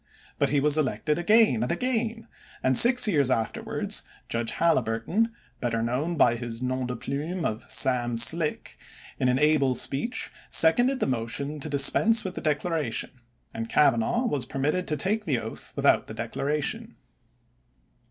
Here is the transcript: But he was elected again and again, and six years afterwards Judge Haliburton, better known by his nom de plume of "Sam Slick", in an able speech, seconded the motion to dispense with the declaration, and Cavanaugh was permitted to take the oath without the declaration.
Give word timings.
But 0.39 0.49
he 0.49 0.59
was 0.59 0.79
elected 0.79 1.19
again 1.19 1.61
and 1.61 1.71
again, 1.71 2.27
and 2.63 2.75
six 2.75 3.07
years 3.07 3.29
afterwards 3.29 4.01
Judge 4.29 4.53
Haliburton, 4.53 5.31
better 5.59 5.83
known 5.83 6.17
by 6.17 6.37
his 6.37 6.59
nom 6.59 6.87
de 6.87 6.95
plume 6.95 7.45
of 7.45 7.69
"Sam 7.69 8.15
Slick", 8.17 8.79
in 9.19 9.27
an 9.27 9.37
able 9.37 9.75
speech, 9.75 10.31
seconded 10.49 11.01
the 11.01 11.05
motion 11.05 11.59
to 11.59 11.69
dispense 11.69 12.23
with 12.23 12.33
the 12.33 12.41
declaration, 12.41 13.11
and 13.53 13.69
Cavanaugh 13.69 14.25
was 14.25 14.47
permitted 14.47 14.87
to 14.87 14.97
take 14.97 15.25
the 15.25 15.37
oath 15.37 15.71
without 15.75 16.07
the 16.07 16.15
declaration. 16.15 16.95